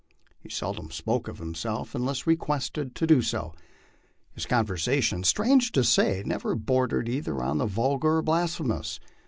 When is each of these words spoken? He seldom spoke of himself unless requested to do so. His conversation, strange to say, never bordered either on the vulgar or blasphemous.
He 0.39 0.49
seldom 0.49 0.89
spoke 0.89 1.27
of 1.27 1.37
himself 1.37 1.93
unless 1.93 2.25
requested 2.25 2.95
to 2.95 3.05
do 3.05 3.21
so. 3.21 3.53
His 4.33 4.47
conversation, 4.47 5.23
strange 5.23 5.71
to 5.73 5.83
say, 5.83 6.23
never 6.25 6.55
bordered 6.55 7.07
either 7.07 7.39
on 7.43 7.59
the 7.59 7.67
vulgar 7.67 8.17
or 8.17 8.21
blasphemous. 8.23 8.99